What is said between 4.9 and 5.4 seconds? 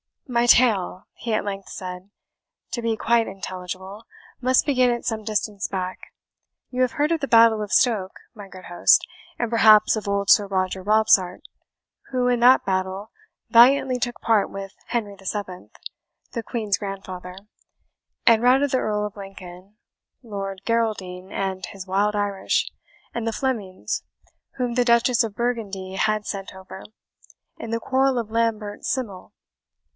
some